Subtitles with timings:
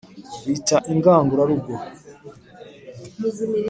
[0.47, 1.75] Bita Ingangurarugo